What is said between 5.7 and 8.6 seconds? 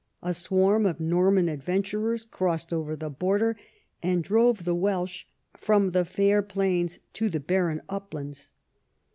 the fair plains to the barren uplands.